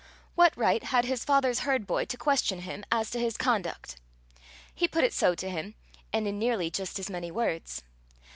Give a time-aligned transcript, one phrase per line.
[0.33, 3.97] What right had his father's herd boy to question him as to his conduct?
[4.73, 5.75] He put it so to him
[6.11, 7.83] and in nearly just as many words.